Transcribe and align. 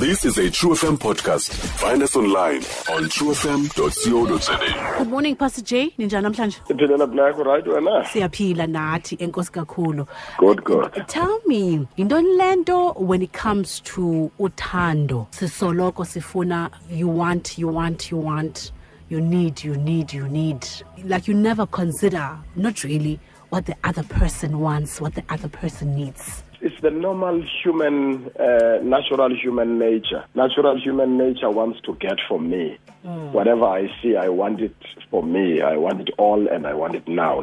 This 0.00 0.24
is 0.24 0.38
a 0.38 0.50
True 0.50 0.70
FM 0.70 0.96
podcast. 0.98 1.50
Find 1.80 2.02
us 2.02 2.16
online 2.16 2.62
on 2.94 3.04
truefm.co.za. 3.14 4.98
good 4.98 5.08
morning 5.08 5.36
pastor 5.36 5.62
j 5.62 5.92
ninjani 5.98 6.22
namhlanje 6.22 6.60
Siphilela 6.68 7.06
black 7.10 7.36
right 7.38 7.64
wena? 7.66 8.04
siyaphila 8.12 8.66
nathi 8.66 9.16
enkosi 9.18 9.52
kakhulu 9.52 10.06
Good 10.38 10.64
good. 10.64 11.04
tell 11.08 11.40
me 11.46 11.86
yintoni 11.96 12.36
le 12.38 12.56
nto 12.56 12.94
when 12.98 13.22
it 13.22 13.32
comes 13.32 13.80
to 13.80 14.30
uthando 14.38 15.26
sisoloko 15.30 16.04
sifuna 16.04 16.70
you 16.90 17.08
want 17.18 17.58
you 17.58 17.68
want 17.68 18.10
you 18.10 18.18
want 18.18 18.72
you 19.10 19.20
need 19.20 19.64
you 19.64 19.74
need 19.76 20.12
you 20.12 20.28
need 20.28 20.66
like 21.04 21.28
you 21.28 21.34
never 21.34 21.66
consider 21.66 22.38
not 22.56 22.84
really 22.84 23.18
what 23.50 23.66
the 23.66 23.74
other 23.84 24.04
person 24.04 24.60
wants 24.60 25.00
what 25.00 25.14
the 25.14 25.24
other 25.28 25.48
person 25.48 25.94
needs 25.94 26.42
It's 26.62 26.78
the 26.82 26.90
normal 26.90 27.42
human, 27.62 28.30
uh, 28.38 28.80
natural 28.82 29.34
human 29.34 29.78
nature. 29.78 30.24
Natural 30.34 30.78
human 30.78 31.16
nature 31.16 31.50
wants 31.50 31.80
to 31.82 31.94
get 31.94 32.18
from 32.28 32.50
me. 32.50 32.78
Whatever 33.02 33.64
I 33.64 33.88
see, 34.02 34.14
I 34.16 34.28
want 34.28 34.60
it 34.60 34.76
for 35.10 35.22
me. 35.22 35.62
I 35.62 35.76
want 35.76 36.02
it 36.02 36.10
all 36.18 36.46
and 36.48 36.66
I 36.66 36.74
want 36.74 36.94
it 36.94 37.08
now. 37.08 37.42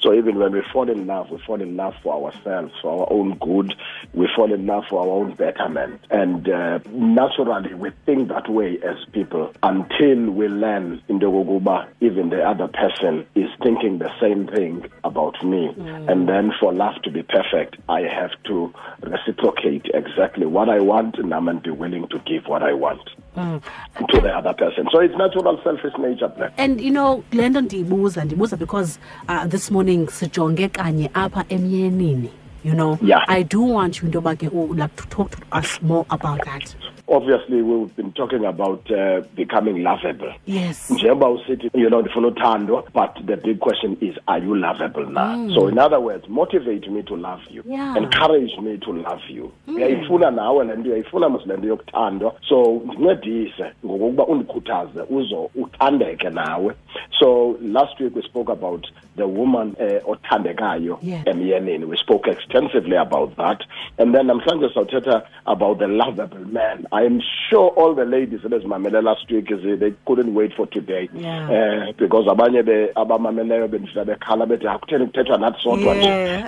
So 0.00 0.12
even 0.12 0.38
when 0.38 0.52
we 0.52 0.62
fall 0.72 0.90
in 0.90 1.06
love, 1.06 1.30
we 1.30 1.38
fall 1.46 1.60
in 1.62 1.74
love 1.76 1.94
for 2.02 2.26
ourselves, 2.26 2.72
for 2.82 3.00
our 3.00 3.12
own 3.12 3.38
good. 3.38 3.74
We 4.12 4.28
fall 4.36 4.52
in 4.52 4.66
love 4.66 4.84
for 4.90 5.00
our 5.00 5.08
own 5.08 5.34
betterment. 5.34 6.02
And 6.10 6.48
uh, 6.50 6.80
naturally, 6.90 7.72
we 7.74 7.90
think 8.04 8.28
that 8.28 8.48
way 8.50 8.78
as 8.84 8.96
people 9.12 9.52
until 9.62 10.30
we 10.30 10.48
learn 10.48 11.02
in 11.08 11.18
the 11.18 11.26
Goguba, 11.26 11.88
even 12.00 12.28
the 12.28 12.42
other 12.42 12.68
person 12.68 13.26
is 13.34 13.48
thinking 13.62 13.98
the 13.98 14.10
same 14.20 14.46
thing 14.48 14.84
about 15.02 15.42
me. 15.42 15.72
And 15.78 16.28
then 16.28 16.52
for 16.60 16.74
love 16.74 17.00
to 17.04 17.10
be 17.10 17.22
perfect, 17.22 17.76
I 17.88 18.00
have 18.02 18.32
to 18.44 18.72
reciprocate 19.00 19.86
exactly 19.94 20.46
what 20.46 20.68
I 20.68 20.80
want 20.80 21.18
and 21.18 21.32
I'm 21.32 21.58
be 21.58 21.70
willing 21.70 22.08
to 22.08 22.18
give 22.20 22.46
what 22.46 22.62
I 22.62 22.72
want 22.72 23.00
mm. 23.36 23.62
to 24.08 24.20
the 24.20 24.30
other 24.30 24.54
person. 24.54 24.88
So 24.92 25.00
it's 25.00 25.14
natural 25.16 25.60
selfish 25.62 25.92
nature, 25.98 26.28
Black. 26.28 26.52
and 26.58 26.80
you 26.80 26.90
know 26.90 27.22
le 27.32 27.48
nto 27.48 27.60
ndiyibuza 27.60 28.24
ndiyibuza 28.24 28.56
because 28.56 28.98
uh, 29.28 29.46
this 29.46 29.70
morning 29.70 30.08
sijonge 30.10 30.68
kanye 30.68 31.10
apha 31.14 31.44
emyenini 31.48 32.30
you 32.64 32.72
know 32.74 32.98
Yeah. 33.02 33.24
i 33.28 33.42
do 33.44 33.60
want 33.62 34.02
you 34.02 34.06
into 34.06 34.20
ke 34.20 34.50
like 34.76 34.96
to 34.96 35.06
talk 35.08 35.30
to 35.30 35.38
us 35.58 35.80
more 35.82 36.04
about 36.10 36.44
that 36.44 36.76
Obviously, 37.08 37.62
we've 37.62 37.94
been 37.94 38.12
talking 38.12 38.44
about 38.44 38.90
uh, 38.90 39.20
becoming 39.36 39.82
lovable. 39.84 40.32
yes. 40.46 40.90
Njengoba 40.90 41.28
usithi 41.28 41.70
you 41.74 41.88
know 41.88 42.00
ndifuna 42.02 42.28
uthandwa 42.28 42.82
but 42.94 43.26
the 43.26 43.36
big 43.36 43.58
question 43.58 43.96
is 44.00 44.14
are 44.26 44.44
you 44.46 44.54
lovable 44.54 45.06
now 45.06 45.54
so 45.54 45.68
in 45.68 45.78
other 45.78 45.98
words 46.00 46.28
motivate 46.28 46.90
me 46.90 47.02
to 47.02 47.16
love 47.16 47.42
you. 47.50 47.62
Yeah. 47.66 47.96
encourage 47.96 48.58
me 48.62 48.76
to 48.78 48.92
love 48.92 49.22
you. 49.28 49.52
Uyayifuna 49.68 50.30
nawe 50.30 50.64
le 50.64 50.76
nto 50.76 50.88
uyayifuna 50.90 51.28
mos 51.28 51.46
le 51.46 51.56
nto 51.56 51.66
yokuthandwa 51.68 52.34
so 52.48 52.82
ndincedise 52.84 53.64
ngokokuba 53.84 54.26
undikhuthaze 54.26 55.00
uzo 55.10 55.50
uthandeke 55.54 56.30
nawe. 56.30 56.74
So 57.20 57.56
last 57.62 58.00
week 58.00 58.16
we 58.16 58.22
spoke 58.22 58.52
about 58.52 58.86
the 59.16 59.24
woman 59.26 59.76
uh, 59.80 60.10
othandekayo 60.10 60.98
Yeah. 61.02 61.22
emyenini 61.28 61.84
we 61.84 61.96
spoke 61.96 62.30
extensively 62.30 62.96
about 62.96 63.36
that. 63.36 63.62
And 63.98 64.14
then 64.14 64.26
namhlanje 64.26 64.68
sawuthetha 64.74 65.22
about 65.46 65.78
the 65.78 65.86
lovable 65.86 66.44
man 66.52 66.86
i 66.96 67.06
am 67.06 67.20
sure 67.48 67.68
all 67.76 67.94
the 67.94 68.04
ladies 68.04 68.40
ebezimamele 68.44 69.02
last 69.02 69.30
week 69.30 69.50
is 69.50 69.78
they 69.80 69.92
couldn't 70.06 70.34
wait 70.34 70.52
for 70.56 70.66
today. 70.66 71.08
Yeah. 71.14 71.50
eh 71.50 71.92
because 71.98 72.26
abanye 72.26 72.62
be 72.62 72.90
abamameleyo 72.94 73.68
bendifika 73.68 74.04
bekhala 74.04 74.46
bethi 74.46 74.66
akutheni 74.68 75.06
kuthethwa 75.06 75.38
nathi 75.38 75.62
sodwa 75.62 75.94
nje. 75.94 76.44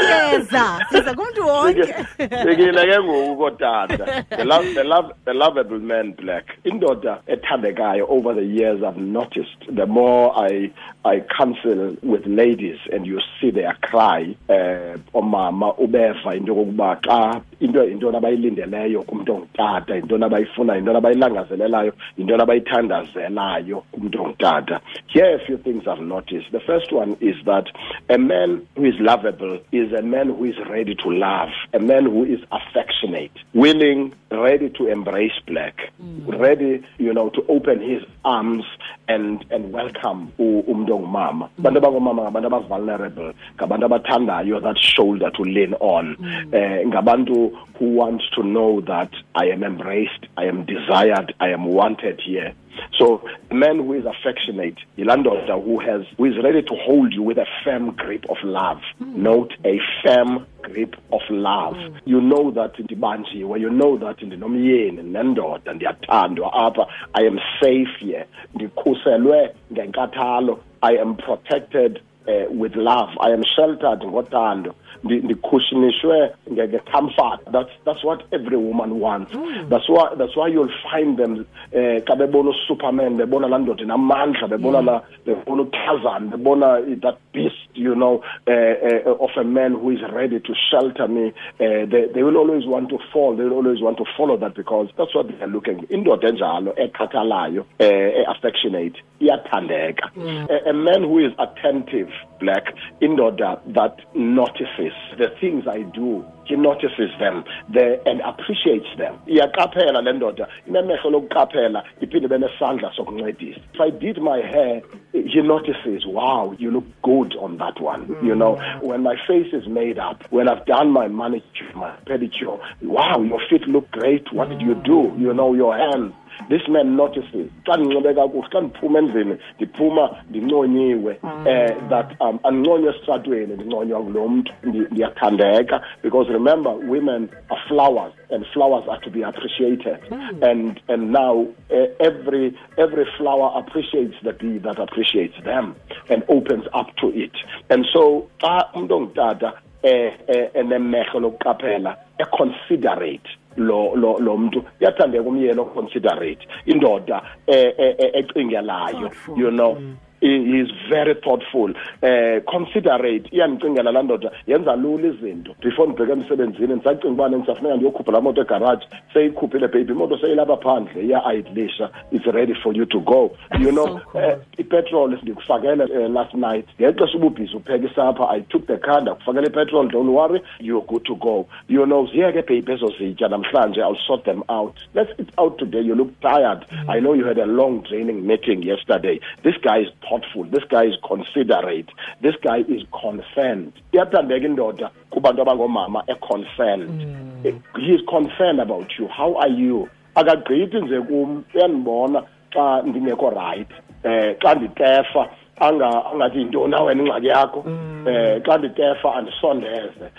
Siyeza. 0.00 0.86
Siza 0.90 1.14
kumntu 1.14 1.46
wonke. 1.46 1.94
Fikile 2.16 2.86
ke 2.86 3.02
ngoku 3.02 3.36
kotata. 3.36 4.24
The, 4.36 4.44
love, 4.44 4.74
the, 4.74 4.84
love, 4.84 5.12
the 5.24 5.34
lovable 5.34 5.78
man 5.78 6.12
black. 6.12 6.44
Indoda 6.64 7.18
ethandekayo 7.26 8.06
over 8.08 8.34
the 8.34 8.44
years 8.44 8.82
i've 8.82 9.00
noticed 9.00 9.58
the 9.74 9.86
more 9.86 10.32
i 10.36 10.70
i 11.04 11.20
counsel 11.20 11.96
with 12.02 12.26
ladies 12.26 12.78
and 12.92 13.06
you 13.06 13.20
see 13.40 13.50
their 13.50 13.76
cry 13.82 14.36
eh 14.48 14.96
omama 15.14 15.74
ubeva 15.78 16.34
into 16.36 16.54
xa 17.02 17.40
into 17.60 17.84
intoni 17.84 18.16
abayilindeleyo 18.16 19.02
kumntu 19.02 19.32
ongutata 19.32 19.83
intoni 19.88 20.24
abayifuna 20.24 20.78
intoni 20.78 20.98
abayilangazelelayo 20.98 21.92
intoni 22.18 22.42
abayithandazelayo 22.42 23.82
kumntu 23.92 24.22
ongutata. 24.22 24.80
Here 25.06 25.34
a 25.34 25.38
few 25.46 25.58
things 25.58 25.86
i've 25.86 26.00
noticed. 26.02 26.50
The 26.52 26.60
first 26.60 26.92
one 26.92 27.16
is 27.20 27.36
that 27.44 27.66
a 28.08 28.18
man 28.18 28.66
who 28.76 28.84
is 28.84 28.94
lovable 29.00 29.60
is 29.72 29.92
a 29.92 30.02
man 30.02 30.28
who 30.28 30.44
is 30.44 30.56
ready 30.70 30.94
to 30.94 31.10
love 31.10 31.50
a 31.72 31.78
man 31.78 32.04
who 32.06 32.24
is 32.24 32.40
affectionate 32.50 33.32
willing 33.54 34.12
ready 34.30 34.68
to 34.70 34.86
embrace 34.88 35.32
black 35.46 35.76
mm. 36.02 36.38
ready 36.40 36.82
you 36.98 37.12
know 37.12 37.30
to 37.30 37.44
open 37.48 37.80
his 37.80 38.02
arms 38.24 38.64
and 39.08 39.44
and 39.50 39.72
welcome 39.72 40.28
u- 40.38 40.64
umuntu 40.66 40.94
ongumama. 40.94 41.48
Mm. 41.58 41.66
Abantu 41.66 41.78
abangomama 41.78 42.22
ngabantu 42.22 42.46
aba-vulnerable 42.46 43.32
ngabantu 43.56 43.86
abathandayo 43.86 44.60
that 44.60 44.78
shoulder 44.78 45.30
to 45.32 45.42
lean 45.44 45.74
on. 45.80 46.16
Mm. 46.20 46.54
Eh 46.54 46.86
ngabantu 46.86 47.52
who 47.78 47.86
want 47.96 48.22
to 48.34 48.42
know 48.42 48.80
that 48.80 49.10
i 49.34 49.46
am 49.50 49.62
embraced 49.74 50.26
i 50.36 50.44
am 50.48 50.64
desired 50.64 51.34
i 51.38 51.48
am 51.52 51.64
wanted 51.66 52.20
here. 52.20 52.52
So 52.98 53.20
a 53.50 53.54
man 53.54 53.76
who 53.78 53.92
is 53.94 54.06
affectionate 54.06 54.78
yilaa 54.98 55.16
ndoda 55.16 55.54
who 55.54 55.78
has 55.78 56.02
who 56.16 56.26
is 56.26 56.36
ready 56.44 56.62
to 56.62 56.74
hold 56.86 57.12
you 57.14 57.22
with 57.28 57.38
a 57.38 57.46
firm 57.64 57.90
grip 57.90 58.24
of 58.30 58.38
love 58.44 58.80
note 59.00 59.54
a 59.64 59.80
firm 60.02 60.44
grip 60.62 60.96
of 61.12 61.22
love. 61.30 61.76
You 62.06 62.20
know 62.20 62.50
that 62.50 62.78
in 62.78 62.86
the 62.86 62.96
Banji, 62.96 63.44
where 63.44 63.60
you 63.60 63.70
know 63.70 63.98
that 63.98 64.22
ndinomyeni 64.22 65.02
nendoda 65.02 65.72
ndiyathandwa 65.74 66.52
apha 66.52 66.86
i 67.12 67.26
am 67.26 67.38
safe 67.60 67.90
here. 68.00 68.24
Ndikhuselwe 68.54 69.50
ngenkathalo. 69.72 70.58
I 70.82 70.98
am 70.98 71.14
protected 71.16 72.00
uh, 72.28 72.60
with 72.60 72.76
love. 72.76 73.10
I 73.20 73.30
am 73.32 73.42
sheltered 73.56 74.00
ngothando. 74.02 74.70
Ndi- 74.70 74.74
ndikhushinishwe 75.04 76.30
ngecomfort 76.52 77.40
that's 77.52 77.70
that's 77.84 78.04
what 78.04 78.20
every 78.32 78.56
woman 78.56 79.00
wants. 79.00 79.32
That's 79.68 79.88
why 79.88 80.14
that's 80.18 80.36
why 80.36 80.48
you'll 80.48 80.72
find 80.90 81.16
them 81.18 81.46
eh 81.72 82.00
xa 82.06 82.16
bebona 82.16 82.50
usuperman 82.50 83.16
bebona 83.16 83.48
laa 83.48 83.58
ndoda 83.58 83.82
inamandla 83.82 84.48
bebona 84.48 84.82
la 84.82 85.02
bebona 85.26 85.62
uthazan 85.62 86.28
bebona 86.30 86.80
that 87.00 87.16
beast 87.32 87.73
you 87.74 87.94
know 87.94 88.22
uh, 88.46 88.50
uh, 88.50 89.24
of 89.24 89.30
a 89.36 89.44
man 89.44 89.72
who 89.72 89.90
is 89.90 90.00
ready 90.12 90.40
to 90.40 90.54
shelter 90.70 91.08
me 91.08 91.32
uh, 91.60 91.86
they, 91.90 92.06
they 92.14 92.22
will 92.22 92.36
always 92.36 92.66
want 92.66 92.88
to 92.88 92.98
fall 93.12 93.36
they 93.36 93.44
will 93.44 93.52
always 93.54 93.80
want 93.80 93.96
to 93.98 94.04
follow 94.16 94.36
that 94.36 94.54
because 94.54 94.88
that's 94.96 95.14
what 95.14 95.28
they 95.28 95.34
are 95.42 95.46
looking. 95.48 95.78
Indoda 95.90 96.28
enjalo 96.28 96.74
ekhathalayo 96.76 97.64
eh 97.78 98.24
affectionate 98.28 98.96
iyathandeka. 99.20 100.10
A, 100.50 100.70
a 100.70 100.72
man 100.72 101.02
who 101.02 101.18
is 101.18 101.32
attentive 101.38 102.10
black 102.40 102.74
indoda 103.00 103.60
that 103.74 103.96
notices 104.14 104.92
the 105.18 105.28
things 105.40 105.64
i 105.68 105.82
do 105.82 106.24
he 106.44 106.56
notices 106.56 107.10
them. 107.18 107.44
The, 107.72 108.00
and 108.06 108.20
appreciates 108.20 108.86
them. 108.98 109.18
Iyaqaphela 109.26 110.02
le 110.02 110.12
ndoda. 110.12 110.46
Inemehlo 110.68 111.10
lokuqaphela 111.10 111.82
iphinde 112.00 112.38
nesandla 112.38 112.92
sokuncedisa. 112.96 113.60
If 113.74 113.80
i 113.80 113.90
did 113.90 114.18
my 114.18 114.38
hair 114.38 114.82
he 115.12 115.40
notices 115.42 116.06
wow 116.06 116.54
you 116.58 116.70
look 116.70 116.84
good 117.02 117.34
on 117.36 117.58
that 117.58 117.80
one. 117.80 118.16
You 118.22 118.34
know 118.34 118.56
mm. 118.56 118.82
when 118.82 119.02
my 119.02 119.16
face 119.26 119.52
is 119.52 119.66
made 119.68 119.98
up 119.98 120.24
when 120.30 120.48
i've 120.48 120.64
done 120.66 120.90
my 120.90 121.08
manicure 121.08 121.72
my 121.74 121.94
pedicure 122.06 122.60
wow 122.82 123.20
your 123.22 123.40
feet 123.48 123.66
look 123.68 123.90
great. 123.90 124.32
What 124.32 124.48
did 124.48 124.60
you 124.60 124.74
do? 124.74 125.14
You 125.18 125.32
know 125.34 125.54
your 125.54 125.76
hands 125.76 126.14
this 126.48 126.68
man 126.68 126.96
notices 126.96 127.46
xa 127.66 127.76
ndinxibe 127.76 128.14
kakuhle 128.14 128.48
xa 128.52 128.60
ndiphuma 128.60 128.98
endlini 128.98 129.36
ndiphuma 129.56 130.10
ndinconyiwe 130.30 131.12
eh 131.46 131.76
that 131.88 132.06
um 132.20 132.38
andinconywa 132.42 132.94
esitratweni 132.94 133.54
ndinconywa 133.54 134.00
ngulo 134.00 134.28
mntu 134.28 134.52
ndi- 134.64 134.86
ndiyathandeka 134.90 135.80
because 136.02 136.32
remember 136.32 136.72
women 136.88 137.28
are 137.50 137.60
flowers 137.68 138.12
and 138.30 138.44
flowers 138.46 138.88
are 138.88 139.00
to 139.00 139.10
be 139.10 139.22
appreciated. 139.24 139.98
And 140.42 140.80
and 140.88 141.12
now 141.12 141.46
uh, 141.70 141.86
every 142.00 142.54
every 142.76 143.06
flower 143.16 143.52
appreciates 143.58 144.14
the 144.22 144.32
bee 144.32 144.58
that 144.58 144.78
appreciates 144.78 145.36
them 145.44 145.74
and 146.10 146.22
opens 146.28 146.64
up 146.72 146.88
to 146.96 147.08
it. 147.14 147.32
And 147.70 147.86
so 147.92 148.26
xa 148.40 148.68
umuntu 148.74 148.94
ongutata 148.94 149.52
eh, 149.82 150.12
enemehlo 150.54 151.20
lokuqaphela 151.20 151.96
econsiderate 152.18 153.28
lo 153.56 153.94
lo 153.96 154.18
lo 154.18 154.36
muntu 154.36 154.64
uyathandeka 154.80 155.24
umyeni 155.24 155.60
oconsiderate 155.60 156.48
indoda 156.66 157.22
eh, 157.46 157.74
eh, 157.78 157.94
eh, 157.98 158.10
ecingelayo 158.14 159.08
Thoughtful. 159.08 159.38
you 159.38 159.50
know. 159.50 159.74
He 159.74 159.80
he 159.80 160.13
is 160.24 160.68
very 160.88 161.14
thoughtful. 161.14 161.74
Eh 162.02 162.42
considerate. 162.46 163.28
Iyandicingela 163.32 163.92
laa 163.92 164.02
ndoda 164.02 164.30
yenza 164.46 164.76
lula 164.76 165.08
izinto 165.08 165.54
before 165.60 165.88
ndibheke 165.88 166.12
emsebenzini. 166.12 166.74
Ndisacinga 166.74 167.08
ubana 167.08 167.36
ndisafuneka 167.36 167.76
ndiyokhupha 167.76 168.12
laa 168.12 168.20
moto 168.20 168.40
egaraji. 168.40 168.86
Seyikhuphile 169.12 169.68
baby. 169.68 169.92
Imoto 169.92 170.18
seyilapha 170.18 170.56
phandle. 170.56 171.02
Iya-idlisha 171.04 171.90
it's 172.12 172.26
ready 172.26 172.54
for 172.54 172.76
you 172.76 172.86
to 172.86 173.00
go. 173.00 173.30
You 173.60 173.70
know 173.70 174.00
eh, 174.14 174.36
ipetrol 174.58 175.18
ndikufakele 175.22 175.84
uh, 175.84 176.10
last 176.10 176.34
night. 176.34 176.66
Ngexesha 176.80 177.16
ububhizi 177.18 177.56
upheka 177.56 177.86
isapha. 177.86 178.30
I 178.30 178.40
took 178.40 178.66
the 178.66 178.76
car 178.76 179.02
ndakufakela 179.02 179.46
ipetrol. 179.46 179.88
Don't 179.88 180.10
worry. 180.10 180.40
You're 180.60 180.86
good 180.86 181.04
to 181.04 181.14
go. 181.14 181.46
You 181.68 181.86
know 181.86 182.06
ziyeke 182.06 182.42
babe 182.42 182.72
ezo 182.72 182.92
zitya 182.98 183.28
namhlanje 183.28 183.80
i'll 183.80 183.98
sort 184.06 184.24
them 184.24 184.42
out. 184.48 184.74
Let's 184.94 185.10
eat 185.20 185.28
out 185.38 185.58
today. 185.58 185.80
You 185.80 185.94
look 185.94 186.20
tired. 186.20 186.64
I 186.88 187.00
know 187.00 187.14
you 187.14 187.24
had 187.24 187.38
a 187.38 187.46
long 187.46 187.82
draining 187.82 188.26
meeting 188.26 188.62
yesterday. 188.62 189.20
This 189.42 189.54
guy 189.62 189.78
is 189.82 189.88
thoughtful. 190.14 190.44
This 190.44 190.64
guy 190.68 190.84
is 190.84 190.94
considerate. 191.06 191.88
This 192.20 192.34
guy 192.42 192.58
is 192.58 192.82
concerned. 192.92 193.72
Iyathandeka 193.92 194.46
indoda 194.46 194.90
kubantu 195.10 195.42
abangoomama 195.42 196.04
e-concerned. 196.08 197.06
Eh, 197.44 197.54
he 197.78 197.94
is 197.94 198.02
concerned 198.08 198.60
about 198.60 198.90
you. 198.98 199.08
How 199.08 199.36
are 199.36 199.48
you? 199.48 199.88
Akagqithi 200.14 200.80
nje 200.80 201.00
kum 201.00 201.44
uyandibona 201.54 202.22
xa 202.50 202.82
ndingekho 202.82 203.30
right 203.30 203.68
eh 204.04 204.36
xa 204.38 204.54
nditefa 204.54 205.28
anga 205.60 206.04
angathi 206.12 206.38
yintoni 206.38 206.74
awena 206.74 207.02
ingxaki 207.02 207.26
yakho? 207.26 207.64
Eh 208.06 208.42
xa 208.42 208.58
nditefa 208.58 209.14
andisondeze. 209.14 210.10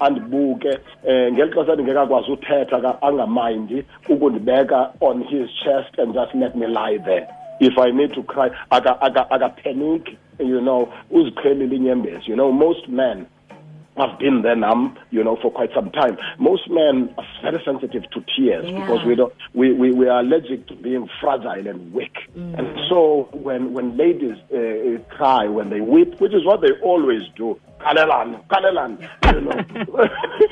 Andibuke. 0.00 0.78
Eh 1.06 1.32
ngeli 1.32 1.52
xesha 1.52 1.74
ndingekakwazi 1.74 2.32
uthetha 2.32 3.02
angamayindi 3.02 3.84
ukundibeka 4.08 4.92
on 5.00 5.22
his 5.22 5.50
chest 5.64 5.98
and 5.98 6.14
just 6.14 6.34
let 6.34 6.54
me 6.56 6.66
lie 6.66 6.98
there 6.98 7.28
if 7.60 7.78
i 7.78 7.90
need 7.92 8.12
to 8.12 8.22
cry 8.22 8.50
aka 8.70 8.96
aka 9.00 9.26
aka 9.30 9.48
panic 9.48 10.16
you 10.38 10.60
know 10.60 10.92
who's 11.10 11.26
uziqhelile 11.32 11.76
inyembezi 11.76 12.30
you 12.30 12.36
know 12.36 12.52
most 12.52 12.88
men 12.88 13.26
I've 14.00 14.18
been 14.18 14.42
there 14.42 14.54
now, 14.54 14.94
you 15.10 15.24
know, 15.24 15.36
for 15.42 15.50
quite 15.50 15.70
some 15.74 15.90
time. 15.90 16.16
Most 16.38 16.70
men 16.70 17.12
are 17.18 17.24
very 17.42 17.62
sensitive 17.64 18.04
to 18.10 18.24
tears 18.36 18.64
Yeah. 18.68 18.80
because 18.80 19.04
we 19.04 19.14
don't, 19.16 19.32
we, 19.54 19.72
we, 19.72 19.90
we 19.90 20.08
are 20.08 20.20
allergic 20.20 20.66
to 20.68 20.74
being 20.76 21.08
fragile 21.20 21.66
and 21.66 21.92
weak. 21.92 22.16
And 22.36 22.78
so 22.88 23.28
when, 23.32 23.72
when 23.72 23.96
ladies 23.96 24.36
uh, 24.54 25.02
cry, 25.16 25.46
when 25.46 25.70
they 25.70 25.80
weep, 25.80 26.20
which 26.20 26.32
is 26.32 26.44
what 26.44 26.60
they 26.60 26.70
always 26.82 27.22
do, 27.34 27.58
kalelan, 27.80 28.40
kalelan, 28.46 29.00
you 29.34 29.40
know, 29.40 30.06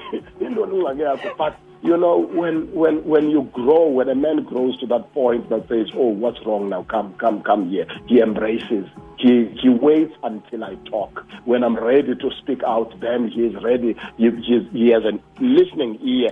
Ingxaki 0.47 1.01
yakho. 1.01 1.37
but 1.37 1.57
you 1.83 1.97
know, 1.97 2.19
when, 2.19 2.73
when, 2.73 3.05
when 3.05 3.31
you 3.31 3.43
grow, 3.53 3.89
when 3.89 4.09
a 4.09 4.15
man 4.15 4.43
grows 4.43 4.79
to 4.81 4.87
that 4.87 5.13
point 5.13 5.49
that 5.51 5.69
says, 5.69 5.89
oh, 5.95 6.09
what's 6.09 6.45
wrong 6.45 6.69
now? 6.69 6.83
Come, 6.85 7.15
come, 7.15 7.43
come 7.43 7.71
here. 7.71 7.87
He 8.07 8.21
embraces. 8.21 8.87
He, 9.19 9.47
he 9.61 9.69
waits 9.69 10.15
until 10.23 10.65
I 10.65 10.75
talk. 10.91 11.25
When 11.45 11.63
I'm 11.63 11.77
ready 11.77 12.15
to 12.15 12.31
speak 12.43 12.63
out, 12.65 12.99
then 13.01 13.29
he 13.29 13.43
is 13.47 13.63
ready. 13.63 13.95
He, 14.17 14.31
he, 14.73 14.89
has 14.91 15.05
a 15.05 15.13
listening 15.41 15.99
ear. 16.03 16.31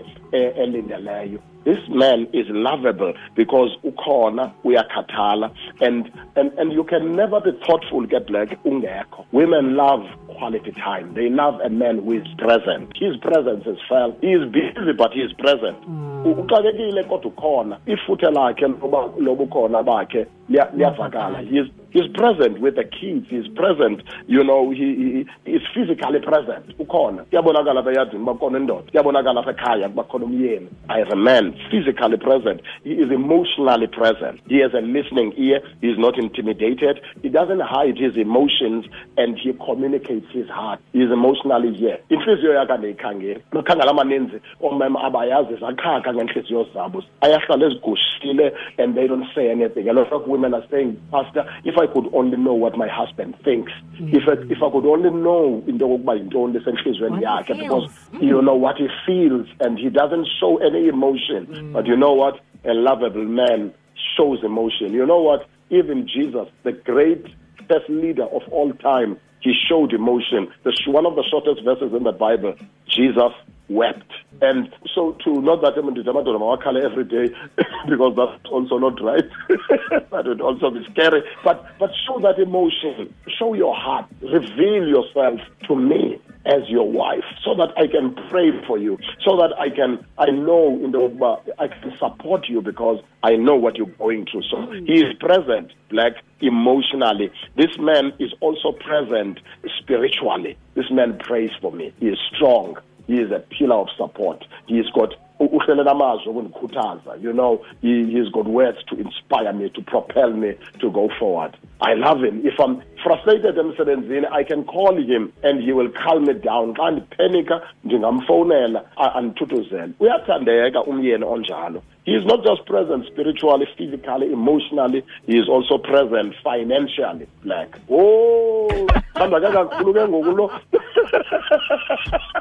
This 1.65 1.79
man 1.89 2.27
is 2.35 2.47
lovable 2.51 3.15
because 3.35 3.71
ukhona 3.85 4.53
uyakhathala 4.65 5.55
and, 5.81 6.11
and 6.37 6.53
and 6.59 6.73
you 6.73 6.85
can 6.85 7.13
never 7.13 7.41
be 7.41 7.53
thoughtful 7.67 8.05
get 8.05 8.27
black 8.27 8.63
ungekho. 8.65 9.25
Women 9.33 9.75
love 9.75 10.05
quality 10.39 10.73
time. 10.73 11.15
They 11.15 11.29
love 11.31 11.61
a 11.65 11.71
man 11.71 11.99
who 12.05 12.13
is 12.13 12.27
present. 12.39 12.93
His 12.97 13.17
presence 13.19 13.67
is 13.67 13.79
felt. 13.89 14.19
He 14.21 14.33
is 14.33 14.45
busy 14.53 14.93
but 14.97 15.13
he 15.13 15.21
is 15.21 15.33
present. 15.35 15.77
U- 16.25 16.35
Uxakekile 16.43 17.05
kodwa 17.05 17.31
ukhona. 17.33 17.79
Ifuthe 17.87 18.31
lakhe 18.31 18.67
loba 18.67 19.11
lobukhona 19.19 19.83
bakhe 19.83 20.27
liya- 20.51 20.71
liyavakala. 20.77 21.39
He 21.49 21.59
is 21.59 21.67
He's 21.95 22.09
present 22.13 22.59
with 22.61 22.75
the 22.75 22.83
kids. 22.83 23.29
He's 23.31 23.47
present. 23.55 24.03
You 24.27 24.43
know, 24.43 24.71
he, 24.71 25.25
he 25.45 25.53
is 25.53 25.63
physically 25.73 26.19
present. 26.19 26.77
Ukhona. 26.79 27.25
Kuyabonakala 27.31 27.81
apha 27.81 27.93
eyadini 27.93 28.23
uba 28.23 28.35
kukhona 28.35 28.59
indoda. 28.59 28.91
Kuyabonakala 28.91 29.41
apha 29.45 29.51
ekhaya 29.55 29.89
ukuba 29.89 30.25
umyeni. 30.27 30.67
I 30.89 31.01
am 31.03 31.13
a 31.13 31.17
man, 31.17 31.55
physically 31.71 32.17
present. 32.17 32.63
He 32.83 32.95
is 32.95 33.13
emotionally 33.13 33.87
present. 33.87 34.41
He 34.49 34.59
has 34.59 34.75
a 34.75 34.81
listening 34.81 35.35
ear. 35.37 35.61
He 35.81 35.89
is 35.91 35.97
not 35.99 36.19
intimidated. 36.19 37.01
He 37.23 37.29
doesn't 37.29 37.61
hide 37.61 37.97
his 37.97 38.17
emotions 38.17 38.87
and 39.17 39.39
he 39.39 39.53
communicates 39.53 40.24
his 40.33 40.49
heart. 40.49 40.81
He 40.93 41.03
is 41.03 41.11
emotionally 41.11 41.75
here. 41.75 41.99
Inhliziyo 42.11 42.55
yakhe 42.55 42.73
andiyikhangeli. 42.73 43.43
Amakhangela 43.53 43.91
amaninzi 43.91 44.41
oomama 44.61 45.05
abayazi 45.05 45.57
zakhakha 45.57 46.15
ngeentliziyo 46.15 46.67
zabo. 46.75 47.03
Ayahlala 47.21 47.67
ezigushile 47.67 48.53
and 48.79 48.95
they 48.95 49.07
don't 49.07 49.27
say 49.35 49.51
anything. 49.51 49.89
A 49.89 49.93
lot 49.93 50.13
of 50.13 50.27
women 50.27 50.55
are 50.55 50.65
saying, 50.71 50.97
Pastor, 51.11 51.45
if 51.65 51.77
I 51.79 51.87
could 51.87 52.09
only 52.15 52.37
know 52.37 52.55
what 52.55 52.77
my 52.77 52.89
husband 52.89 53.35
thinks. 53.45 53.73
If 53.99 54.29
I, 54.29 54.33
if 54.51 54.63
I 54.63 54.71
could 54.71 54.87
only 54.87 55.11
know 55.11 55.63
into 55.67 55.85
yokokuba 55.85 56.15
yintoni 56.15 56.59
esentliziyweni 56.59 57.23
yakhe 57.23 57.59
because 57.59 57.91
feels. 58.11 58.23
you 58.23 58.43
know 58.43 58.55
what 58.55 58.77
he 58.77 58.89
feels 59.07 59.47
and 59.61 59.79
he 59.79 59.91
doesn't 59.91 60.27
show 60.41 60.59
any 60.59 60.89
emotion. 60.89 61.73
But 61.73 61.87
you 61.87 61.97
know 61.97 62.13
what? 62.13 62.41
A 62.65 62.75
lovable 62.75 63.25
man 63.25 63.73
shows 64.17 64.43
emotion. 64.43 64.93
You 64.93 65.07
know 65.07 65.21
what? 65.21 65.47
Even 65.71 66.07
Jesus, 66.07 66.49
the 66.63 66.73
great 66.73 67.25
best 67.69 67.89
leader 67.89 68.25
of 68.25 68.43
all 68.51 68.73
time, 68.75 69.17
he 69.45 69.53
showed 69.69 69.93
emotion. 69.93 70.49
The, 70.65 70.73
sh- 70.73 70.89
one 70.89 71.05
of 71.05 71.17
the 71.17 71.23
shortest 71.31 71.63
verses 71.65 71.93
in 71.95 72.03
the 72.03 72.13
Bible, 72.13 72.57
Jesus 72.89 73.33
wept. 73.69 74.11
And 74.41 74.73
so 74.95 75.13
to 75.25 75.41
not 75.41 75.61
that 75.63 75.77
I'm 75.77 76.63
color 76.63 76.81
every 76.81 77.05
day 77.05 77.35
because 77.89 78.15
that's 78.17 78.51
also 78.51 78.79
not 78.79 79.01
right. 79.03 79.25
that 80.11 80.25
would 80.25 80.41
also 80.41 80.71
be 80.71 80.85
scary. 80.91 81.23
But 81.45 81.65
but 81.79 81.91
show 82.07 82.19
that 82.21 82.39
emotion. 82.39 83.15
Show 83.39 83.55
your 83.55 83.77
heart. 83.77 84.07
Reveal 84.23 84.89
yourself 84.89 85.41
to 85.69 85.77
me 85.77 86.19
as 86.47 86.69
your 86.69 86.91
wife 86.91 87.25
so 87.45 87.55
that 87.55 87.71
I 87.77 87.87
can 87.87 88.15
pray 88.31 88.51
for 88.67 88.79
you. 88.79 88.99
So 89.25 89.37
that 89.37 89.53
I 89.59 89.71
can 89.71 90.05
I 90.19 90.31
know 90.31 90.79
in 90.83 90.93
the 90.93 91.05
uh, 91.25 91.41
I 91.59 91.69
can 91.69 91.97
support 91.99 92.49
you 92.49 92.61
because 92.61 93.03
I 93.23 93.37
know 93.37 93.57
what 93.57 93.77
you're 93.77 93.87
going 93.87 94.27
through. 94.31 94.43
So 94.51 94.57
mm. 94.57 94.87
he 94.87 95.01
is 95.01 95.15
present, 95.21 95.73
like 95.91 96.17
emotionally. 96.41 97.31
This 97.57 97.79
man 97.79 98.13
is 98.19 98.33
also 98.41 98.73
present 98.73 99.41
spiritually. 99.79 100.57
This 100.75 100.91
man 100.91 101.19
prays 101.19 101.51
for 101.61 101.73
me. 101.73 101.93
He 102.01 102.09
is 102.09 102.19
strong. 102.35 102.77
He 103.07 103.21
is 103.21 103.31
a 103.31 103.41
pillar 103.41 103.77
of 103.77 103.89
support. 103.97 104.45
He's 104.67 104.89
got 104.95 105.15
uhlele 105.41 105.85
namazwi 105.85 106.29
okundikhuthaza 106.29 107.17
you 107.23 107.33
know 107.33 107.61
he, 107.83 108.05
he's 108.05 108.29
got 108.33 108.47
words 108.47 108.79
to 108.87 108.97
inspire 108.97 109.53
me 109.53 109.69
to 109.71 109.83
propel 109.83 110.31
me 110.33 110.55
to 110.81 110.91
go 110.91 111.09
forward. 111.19 111.57
I 111.81 111.95
love 111.95 112.23
him. 112.23 112.47
If 112.47 112.61
i'm 112.61 112.83
frustrated 113.03 113.57
emsebenzini 113.57 114.27
i 114.33 114.45
can 114.45 114.65
call 114.65 114.97
him 114.97 115.33
and 115.43 115.63
he 115.63 115.73
will 115.73 115.91
calm 115.91 116.25
me 116.27 116.35
down. 116.35 116.75
Xa 116.75 116.91
ndiphenika 116.91 117.61
ndingamfowunela 117.85 118.85
andithuthuzele 118.97 119.93
uyathandeka 120.01 120.83
umyeni 120.83 121.25
onjalo. 121.25 121.83
He 122.05 122.13
is 122.13 122.25
not 122.27 122.45
just 122.45 122.67
present 122.67 123.07
spiritually 123.07 123.67
physically 123.79 124.31
emotionally. 124.31 125.03
He 125.27 125.39
is 125.39 125.49
also 125.49 125.79
present 125.79 126.35
financially. 126.43 127.27
Like 127.45 127.75
oh 127.91 128.69
thandake 129.15 129.53
kakhulu 129.53 129.95
ke 129.95 130.71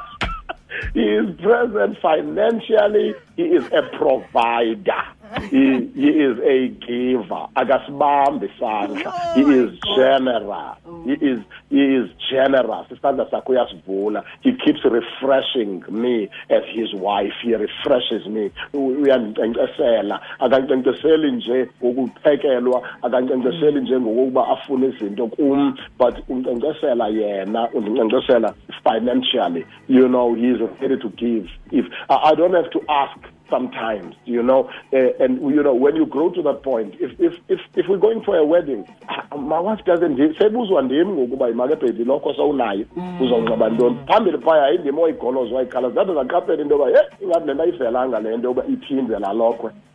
He 1.03 1.09
is 1.09 1.35
present 1.41 1.97
financially. 2.01 3.13
He 3.35 3.43
is 3.43 3.65
a 3.73 3.81
provider. 3.97 5.03
He, 5.49 5.89
he 5.95 6.09
is 6.09 6.37
a 6.39 6.67
giver. 6.85 7.47
Akasibambi 7.55 8.49
isandla. 8.59 9.13
Oh 9.13 9.33
he 9.35 9.41
is 9.41 9.79
generous. 9.95 10.77
Oh. 10.85 11.03
He 11.05 11.13
is 11.13 11.39
he 11.69 11.95
is 11.95 12.09
generous. 12.29 12.87
Isandla 12.91 13.29
sakhe 13.31 13.47
uyasivula. 13.51 14.23
He 14.41 14.53
keeps 14.53 14.83
refreshing 14.85 15.83
me 15.89 16.29
as 16.49 16.63
his 16.73 16.93
wife. 16.93 17.33
He 17.43 17.55
refreshes 17.55 18.25
me. 18.27 18.51
U- 18.73 18.95
Uyandinkcenkcesela. 19.03 20.19
Akankcenkceseli 20.39 21.31
nje 21.31 21.69
ngokuphekelwa. 21.83 22.81
Akankcenkceseli 23.01 23.81
nje 23.81 23.99
ngokuba 23.99 24.47
afune 24.47 24.87
izinto 24.87 25.27
kum. 25.27 25.77
But 25.97 26.15
unkcenkcesela 26.29 27.07
yena. 27.07 27.69
Undinkcenkcesela 27.73 28.53
financially. 28.83 29.65
You 29.87 30.07
know, 30.07 30.33
he 30.35 30.49
is 30.49 30.59
ready 30.81 30.97
to 30.97 31.09
give. 31.09 31.47
If 31.71 31.85
I 32.09 32.35
don't 32.35 32.53
have 32.53 32.69
to 32.71 32.81
ask 32.89 33.17
sometimes, 33.53 34.15
you 34.25 34.41
know, 34.41 34.61
uh, 34.91 35.23
and 35.23 35.39
you 35.55 35.61
know 35.61 35.75
when 35.75 35.95
you 35.95 36.05
grow 36.05 36.29
to 36.31 36.41
that 36.41 36.63
point, 36.63 36.95
if 36.99 37.11
if 37.19 37.33
if, 37.47 37.59
if 37.75 37.85
we're 37.87 38.03
going 38.07 38.21
for 38.23 38.35
a 38.35 38.45
wedding, 38.45 38.81
ah, 39.09 39.37
my 39.37 39.59
wife 39.59 39.81
doesn't 39.85 40.17
sebuzwa 40.37 40.81
ndim 40.81 41.09
ngokuba 41.09 41.49
imake 41.49 41.75
bhebi 41.75 42.03
lokho 42.03 42.33
sowunayo 42.33 42.85
uzonxiba 43.21 43.69
ntoni 43.69 43.97
phambili 44.07 44.37
phaya 44.37 44.71
indima 44.71 45.01
oyigolozwa 45.01 45.57
wayikhala 45.57 45.89
zade 45.89 46.13
zaqaphela 46.13 46.61
into 46.61 46.75
yoba 46.75 46.89
ye 46.89 47.01
ingathi 47.21 47.47
le 47.47 47.53
nto 47.53 47.63
ayivelanga 47.63 48.19
le 48.19 48.37
nto 48.37 48.47
yoba 48.47 48.63
iphinde 48.65 49.19
laa 49.19 49.33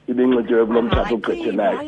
ibinxityiwe 0.09 0.67
kulo 0.67 0.83
mtshato 0.83 1.15
ugqithileyo 1.15 1.79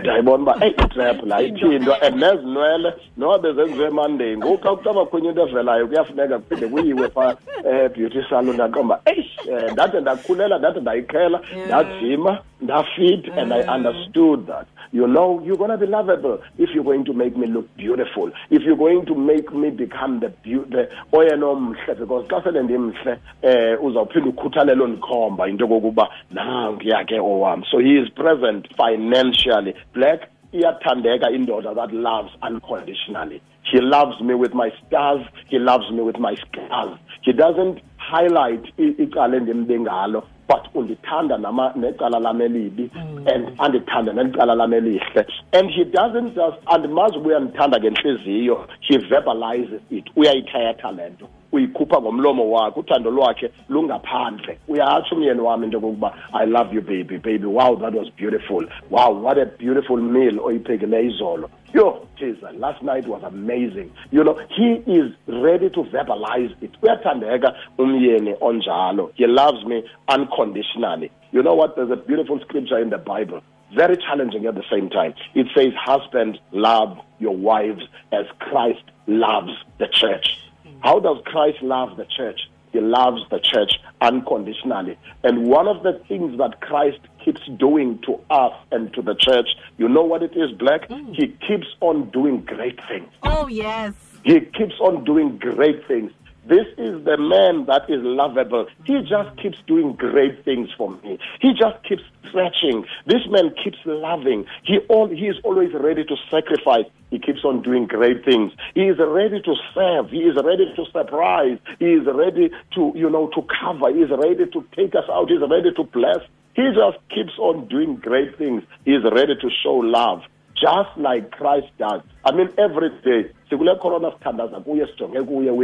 ndayibona 0.00 0.42
uba 0.42 0.54
eyi 0.64 0.74
itrap 0.84 1.18
la 1.30 1.42
iphindwa 1.42 2.02
and 2.02 2.16
nezinwele 2.22 2.90
noba 3.16 3.38
bezenziwe 3.38 3.86
emonday 3.86 4.36
ngoku 4.36 4.58
xa 4.62 4.70
kucaba 4.76 5.06
khunye 5.06 5.28
into 5.28 5.42
evelayo 5.46 5.86
kuyafuneka 5.86 6.38
kuphinde 6.38 6.66
kuyiwe 6.72 7.08
phaa 7.14 7.34
um 7.70 7.88
beauty 7.94 8.20
salon 8.28 8.54
ndaqomba 8.54 9.00
eyi 9.10 9.24
um 9.48 9.72
ndade 9.72 10.00
ndakhulela 10.00 10.58
ndade 10.58 10.80
ndayiqhela 10.80 11.38
ndajima 11.66 12.32
ndafit 12.60 13.22
and 13.38 13.52
i 13.52 13.62
understood 13.74 14.46
that 14.46 14.66
You 14.94 15.08
know, 15.08 15.42
you're 15.44 15.56
going 15.56 15.70
to 15.70 15.76
be 15.76 15.86
lovable 15.86 16.40
if 16.56 16.70
you're 16.72 16.84
going 16.84 17.04
to 17.06 17.12
make 17.12 17.36
me 17.36 17.48
look 17.48 17.66
beautiful. 17.76 18.30
If 18.48 18.62
you're 18.62 18.76
going 18.76 19.04
to 19.06 19.16
make 19.16 19.52
me 19.52 19.70
become 19.70 20.20
the 20.20 20.28
beau- 20.28 20.66
the 20.70 20.88
oyena 21.12 21.46
omhle 21.46 21.98
because 21.98 22.28
xa 22.28 22.44
sele 22.44 22.62
ndimhle 22.62 23.18
eh 23.42 23.76
uzawuphinda 23.82 24.30
ukhuthalele 24.30 24.82
ondikhomba 24.82 25.48
into 25.48 25.66
kokuba 25.66 26.08
nankuya 26.32 27.04
ke 27.04 27.18
owam. 27.18 27.64
So 27.72 27.78
he 27.78 27.98
is 27.98 28.08
present 28.10 28.68
financially. 28.76 29.74
Black 29.94 30.30
iyathandeka 30.52 31.28
indoda 31.30 31.74
that 31.74 31.92
loves 31.92 32.30
unconditionally. 32.40 33.42
He 33.64 33.80
loves 33.80 34.20
me 34.20 34.34
with 34.34 34.54
my 34.54 34.70
stars. 34.86 35.26
He 35.48 35.58
loves 35.58 35.90
me 35.90 36.02
with 36.02 36.20
my 36.20 36.36
scars. 36.36 36.96
He 37.22 37.32
doesn't 37.32 37.80
highlight 37.96 38.62
icala 38.78 39.36
endimbe 39.36 39.80
ngalo 39.80 40.22
but 40.48 40.74
undithanda 40.74 41.38
necala 41.76 42.18
lam 42.20 42.40
elibi 42.40 42.90
and 43.34 43.58
andithanda 43.58 44.12
nelicala 44.12 44.54
lam 44.54 44.72
elihle 44.72 45.26
and 45.52 45.70
he 45.70 45.84
doesn't 45.84 46.34
just 46.34 46.58
andimazi 46.66 47.18
uba 47.18 47.28
uyandithanda 47.28 47.78
ngentliziyo 47.78 48.68
he 48.80 48.98
verbalizes 48.98 49.80
it. 49.90 50.04
Uyayithetha 50.16 50.92
le 50.92 51.10
nto 51.10 51.28
uyikhupha 51.54 52.00
ngomlomo 52.00 52.50
wakhe 52.50 52.80
uthando 52.80 53.10
lwakhe 53.10 53.50
lungaphandle. 53.68 54.58
Uyatsho 54.68 55.14
umyeni 55.14 55.40
wami 55.40 55.64
into 55.64 55.80
kokuba 55.80 56.14
i 56.32 56.46
love 56.46 56.74
you 56.74 56.82
baby. 56.82 57.18
Baby 57.18 57.46
wow 57.46 57.76
that 57.76 57.94
was 57.94 58.10
beautiful. 58.16 58.64
Wow 58.90 59.12
what 59.12 59.38
a 59.38 59.46
beautiful 59.46 59.96
meal 59.96 60.40
oyiphekileyo 60.40 61.10
izolo. 61.10 61.50
Yo 61.74 62.06
jesus 62.18 62.50
last 62.58 62.82
night 62.82 63.06
was 63.06 63.22
amazing. 63.22 63.90
You 64.10 64.24
know 64.24 64.38
he 64.56 64.82
is 64.86 65.12
ready 65.26 65.70
to 65.70 65.82
verbalize 65.84 66.54
it. 66.60 66.72
Uyathandeka 66.82 67.54
umyeni 67.78 68.34
onjalo. 68.40 69.10
He 69.14 69.26
loves 69.26 69.64
me 69.64 69.84
unconditionally. 70.08 71.10
You 71.32 71.42
know 71.42 71.54
what? 71.54 71.76
There's 71.76 71.90
a 71.90 71.96
beautiful 71.96 72.40
scripture 72.40 72.78
in 72.78 72.90
the 72.90 72.98
bible 72.98 73.40
very 73.74 73.96
challenging 73.96 74.46
at 74.46 74.54
the 74.54 74.62
same 74.70 74.88
time. 74.88 75.12
It 75.34 75.48
says 75.56 75.72
husband 75.74 76.38
love 76.52 76.96
your 77.18 77.36
wives 77.36 77.82
as 78.12 78.26
christ 78.38 78.84
loves 79.08 79.50
the 79.78 79.88
church 79.88 80.43
how 80.84 81.00
does 81.00 81.18
christ 81.26 81.60
love 81.62 81.96
the 81.96 82.06
church 82.16 82.40
he 82.74 82.80
loves 82.80 83.22
the 83.30 83.38
church 83.38 83.78
unconditionally. 84.00 84.98
And 85.22 85.46
one 85.46 85.68
of 85.68 85.84
the 85.84 86.02
things 86.08 86.36
that 86.38 86.60
Christ 86.60 86.98
keeps 87.24 87.40
doing 87.56 88.00
to 88.04 88.18
us 88.30 88.52
and 88.72 88.92
to 88.94 89.00
the 89.00 89.14
church, 89.14 89.46
you 89.78 89.88
know 89.88 90.02
what 90.02 90.24
it 90.24 90.36
is, 90.36 90.50
Black? 90.58 90.88
Mm. 90.88 91.14
He 91.14 91.28
keeps 91.46 91.68
on 91.80 92.10
doing 92.10 92.40
great 92.44 92.80
things. 92.88 93.08
Oh, 93.22 93.46
yes. 93.46 93.94
He 94.24 94.40
keeps 94.40 94.74
on 94.80 95.04
doing 95.04 95.38
great 95.38 95.86
things. 95.86 96.10
This 96.46 96.66
is 96.76 97.02
the 97.04 97.16
man 97.16 97.64
that 97.66 97.88
is 97.88 98.02
lovable. 98.02 98.66
He 98.84 99.00
just 99.00 99.34
keeps 99.40 99.56
doing 99.66 99.94
great 99.94 100.44
things 100.44 100.68
for 100.76 100.90
me. 100.90 101.18
He 101.40 101.54
just 101.54 101.82
keeps 101.84 102.02
stretching. 102.28 102.84
This 103.06 103.22
man 103.30 103.54
keeps 103.62 103.78
loving. 103.86 104.44
He 104.62 104.78
all 104.90 105.08
he 105.08 105.28
is 105.28 105.36
always 105.42 105.72
ready 105.72 106.04
to 106.04 106.16
sacrifice. 106.30 106.84
He 107.10 107.18
keeps 107.18 107.44
on 107.44 107.62
doing 107.62 107.86
great 107.86 108.26
things. 108.26 108.52
He 108.74 108.82
is 108.82 108.98
ready 108.98 109.40
to 109.40 109.54
serve. 109.72 110.10
He 110.10 110.18
is 110.18 110.36
ready 110.36 110.70
to 110.76 110.84
surprise. 110.92 111.58
He 111.78 111.92
is 111.94 112.06
ready 112.06 112.50
to, 112.74 112.92
you 112.94 113.08
know, 113.08 113.28
to 113.28 113.46
cover. 113.60 113.90
He 113.90 114.02
is 114.02 114.10
ready 114.10 114.44
to 114.44 114.64
take 114.76 114.94
us 114.94 115.08
out. 115.08 115.30
He 115.30 115.36
is 115.36 115.42
ready 115.48 115.72
to 115.72 115.84
bless. 115.84 116.18
He 116.54 116.62
just 116.74 116.98
keeps 117.08 117.38
on 117.38 117.68
doing 117.68 117.96
great 117.96 118.36
things. 118.36 118.62
He 118.84 118.92
is 118.92 119.04
ready 119.04 119.34
to 119.34 119.50
show 119.62 119.76
love 119.76 120.22
just 120.64 120.96
like 120.96 121.30
Christ 121.30 121.66
does. 121.78 122.00
I 122.24 122.32
mean, 122.32 122.48
every 122.56 122.88
day, 123.04 123.30
we 123.50 123.58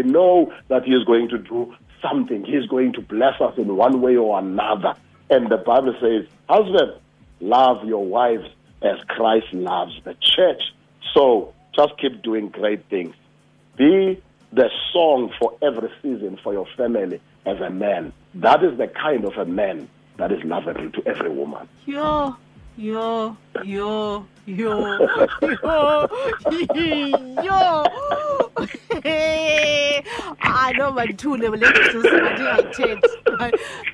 know 0.03 0.53
that 0.69 0.85
he 0.85 0.93
is 0.93 1.05
going 1.05 1.29
to 1.31 1.39
do 1.39 1.75
something. 2.03 2.45
He 2.45 2.53
is 2.53 2.67
going 2.67 2.93
to 2.93 3.01
bless 3.01 3.41
us 3.41 3.57
in 3.57 3.75
one 3.77 4.03
way 4.03 4.17
or 4.17 4.39
another. 4.39 4.95
And 5.31 5.51
the 5.51 5.57
Bible 5.57 5.95
says, 6.01 6.27
husband, 6.49 7.01
love 7.41 7.87
your 7.87 8.05
wives 8.05 8.47
as 8.83 8.99
Christ 9.09 9.47
loves 9.55 9.99
the 10.05 10.15
church. 10.21 10.63
So 11.15 11.55
just 11.75 11.97
keep 11.99 12.23
doing 12.23 12.51
great 12.51 12.85
things. 12.91 13.15
Be 13.79 14.23
the 14.53 14.69
song 14.93 15.33
for 15.39 15.57
every 15.63 15.91
season 16.03 16.39
for 16.43 16.53
your 16.53 16.67
family 16.77 17.23
as 17.47 17.59
a 17.61 17.71
man. 17.71 18.13
That 18.35 18.63
is 18.63 18.77
the 18.77 18.89
kind 18.89 19.25
of 19.25 19.33
a 19.39 19.47
man 19.47 19.89
that 20.19 20.31
is 20.31 20.45
lovable 20.45 20.91
to 20.91 21.03
every 21.07 21.31
woman. 21.31 21.67
Yo, 21.87 22.37
yo, 22.81 23.37
yo, 23.63 24.27
yo, 24.47 24.99
yo, 25.53 26.09
yo. 27.45 27.85
But 31.51 31.61
let's 31.61 31.79
just 31.79 32.09
mandingayithethi. 32.09 33.01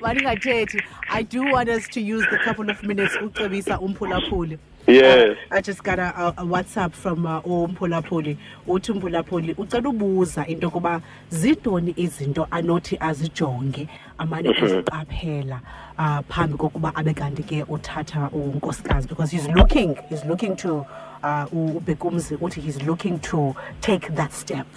Mandingayithethi. 0.01 0.81
I 1.09 1.23
do 1.23 1.51
want 1.51 1.69
us 1.69 1.87
to 1.89 2.01
use 2.01 2.25
the 2.31 2.37
couple 2.45 2.69
of 2.69 2.81
minutes 2.83 3.15
ucebisa 3.17 3.77
umphulaphuli. 3.79 4.57
Yes. 4.87 5.37
I 5.51 5.59
just 5.59 5.83
got 5.83 5.99
a, 5.99 6.29
a, 6.29 6.33
WhatsApp 6.45 6.93
from 6.93 7.25
uh, 7.25 7.41
umphulaphuli. 7.41 8.37
Uthi 8.67 8.91
umphulaphuli 8.93 9.53
ucela 9.55 9.89
ubuza 9.89 10.47
into 10.47 10.67
yokuba 10.67 11.01
zintoni 11.29 11.93
izinto 11.97 12.47
anothi 12.51 12.97
azijonge 12.99 13.87
amane 14.17 14.49
eziqaphela 14.49 15.59
uh, 15.99 16.19
phambi 16.29 16.57
kokuba 16.57 16.95
abe 16.95 17.13
kanti 17.13 17.43
ke 17.43 17.63
uthatha 17.67 18.29
unkosikazi 18.31 19.07
because 19.09 19.29
he's 19.31 19.47
looking 19.49 19.97
he's 20.09 20.23
looking 20.23 20.55
to 20.55 20.85
uh, 21.21 21.45
ubekumzi 21.51 22.37
uthi 22.39 22.61
he's 22.61 22.81
looking 22.83 23.19
to 23.19 23.53
take 23.81 24.07
that 24.15 24.31
step. 24.31 24.67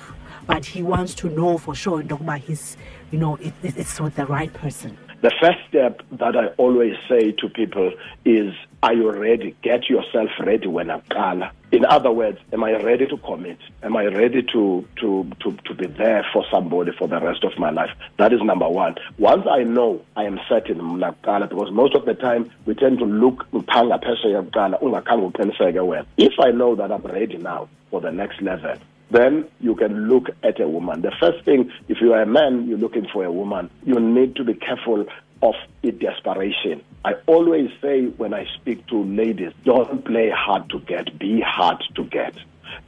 But 0.49 0.65
he 0.65 0.83
wants 0.83 1.15
to 1.17 1.29
know 1.29 1.57
for 1.57 1.77
sure 1.77 2.01
into 2.01 2.17
yokuba 2.17 2.39
he's 2.39 2.77
you 3.13 3.19
know 3.21 3.37
it- 3.37 3.55
it's 3.63 4.01
with 4.01 4.17
the 4.17 4.27
right 4.27 4.53
person 4.53 4.97
The 5.23 5.31
first 5.39 5.59
step 5.69 6.01
that 6.13 6.35
I 6.35 6.47
always 6.57 6.97
say 7.07 7.33
to 7.33 7.49
people 7.51 7.93
is, 8.25 8.55
are 8.83 8.95
you 8.95 9.11
ready? 9.11 9.55
Get 9.61 9.91
yourself 9.91 10.31
ready 10.41 10.67
when 10.67 10.91
I 10.91 11.01
call. 11.11 11.43
In 11.73 11.85
other 11.85 12.11
words, 12.11 12.39
am 12.55 12.65
I 12.65 12.73
ready 12.83 13.07
to 13.07 13.19
commit? 13.19 13.59
Am 13.83 13.99
I 13.99 14.07
ready 14.07 14.43
to, 14.43 14.89
to, 14.97 15.31
to, 15.41 15.53
to 15.53 15.75
be 15.75 15.89
there 15.89 16.25
for 16.33 16.47
somebody 16.51 16.93
for 16.99 17.07
the 17.07 17.21
rest 17.21 17.45
of 17.45 17.53
my 17.59 17.69
life? 17.69 17.91
That 18.17 18.33
is 18.33 18.41
number 18.41 18.67
one. 18.67 18.95
Once 19.19 19.47
I 19.47 19.63
know 19.63 20.01
I 20.17 20.25
am 20.25 20.41
certain 20.49 20.79
mna 20.79 21.15
kuqala, 21.23 21.51
because 21.51 21.71
most 21.71 21.95
of 21.95 22.07
the 22.07 22.15
time 22.15 22.51
we 22.65 22.75
tend 22.75 22.99
to 23.01 23.05
look 23.05 23.47
uphanga 23.53 24.03
phesheya 24.03 24.43
kuqala 24.49 24.81
ungakhange 24.81 25.33
uqiniseke 25.33 25.87
wena. 25.87 26.07
If 26.17 26.33
I 26.41 26.51
know 26.51 26.75
that 26.77 26.91
I'm 26.91 27.03
ready 27.03 27.37
now 27.37 27.69
for 27.91 28.01
the 28.01 28.11
next 28.11 28.41
level, 28.41 28.75
then 29.11 29.49
you 29.61 29.75
can 29.75 30.09
look 30.09 30.29
at 30.43 30.61
a 30.61 30.69
woman. 30.69 31.03
The 31.03 31.13
first 31.19 31.45
thing, 31.45 31.71
if 31.89 32.01
you 32.01 32.13
are 32.13 32.23
a 32.23 32.27
man, 32.27 32.69
you're 32.69 32.79
looking 32.79 33.07
for 33.13 33.25
a 33.25 33.33
woman, 33.33 33.71
you 33.85 33.99
need 33.99 34.37
to 34.37 34.45
be 34.45 34.55
careful 34.55 35.07
of 35.43 35.55
desperation. 35.99 36.83
I 37.05 37.15
always 37.27 37.71
say 37.81 38.07
when 38.07 38.35
I 38.35 38.47
speak 38.55 38.87
to 38.89 39.03
ladies, 39.03 39.53
don't 39.65 40.05
play 40.05 40.31
hard 40.31 40.69
to 40.71 40.81
get, 40.81 41.19
be 41.19 41.41
hard 41.41 41.83
to 41.95 42.05
get. 42.05 42.35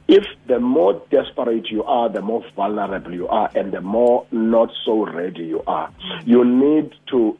If 0.07 0.25
the 0.47 0.59
more 0.59 1.01
desperate 1.09 1.69
you 1.69 1.83
are, 1.83 2.09
the 2.09 2.21
more 2.21 2.45
vulnerable 2.55 3.13
you 3.13 3.27
are, 3.27 3.49
and 3.55 3.71
the 3.71 3.81
more 3.81 4.25
not 4.31 4.71
so 4.85 5.05
ready 5.05 5.45
you 5.45 5.63
are, 5.67 5.91
you 6.25 6.45
need 6.45 6.93
to 7.07 7.37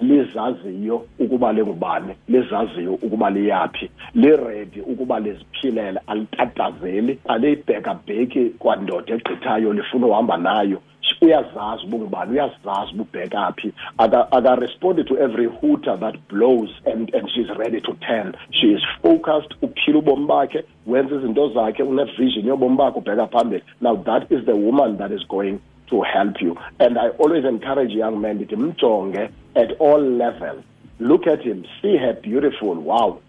lizaziyo 0.00 1.06
ukuba 1.18 1.52
lingubani 1.52 2.14
lizaziyo 2.28 2.94
ukuba 2.94 3.30
liyaphi 3.30 3.90
liredi 4.14 4.80
ukuba 4.80 5.20
liziphilela 5.20 6.00
alitatazeli 6.06 7.18
alibhekabheki 7.28 8.44
kwandoda 8.58 9.14
egqithayo 9.14 9.72
lifuna 9.72 10.06
uhamba 10.06 10.36
nayo. 10.36 10.80
Uyazazi 11.22 11.86
uba 11.86 11.96
ungubani 11.96 12.32
uyazazi 12.32 12.92
uba 12.94 13.02
ubheka 13.02 13.52
phi 13.56 13.72
Aka- 13.98 14.32
akarespondi 14.32 15.04
to 15.04 15.16
every 15.18 15.46
hooter 15.46 15.96
that 16.00 16.14
blows 16.28 16.70
and, 16.86 17.14
and 17.14 17.28
she's 17.30 17.48
ready 17.56 17.80
to 17.80 17.92
turn 17.94 18.34
she 18.50 18.66
is 18.72 18.82
focused 19.02 19.54
uphila 19.62 19.98
ubomi 19.98 20.26
bakhe 20.26 20.64
wenza 20.86 21.14
izinto 21.16 21.48
zakhe 21.48 21.82
unevision 21.82 22.46
yobomi 22.46 22.76
bakhe 22.76 22.98
ubheka 22.98 23.26
phambili. 23.26 23.62
Now 23.80 23.96
that 23.96 24.30
is 24.32 24.44
the 24.44 24.52
woman 24.54 24.96
that 24.98 25.10
is 25.12 25.26
going 25.28 25.58
to 25.90 26.02
help 26.02 26.40
you. 26.40 26.56
And 26.78 26.98
I 26.98 27.08
always 27.10 27.44
encourage 27.44 27.90
young 27.90 28.20
men 28.20 28.38
to 28.38 28.56
mjonge 28.56 29.32
at 29.56 29.72
all 29.78 30.00
levels. 30.00 30.64
Look 31.00 31.26
at 31.26 31.42
him, 31.42 31.64
see 31.80 31.96
her 31.96 32.12
beautiful, 32.12 32.74
wow, 32.74 33.20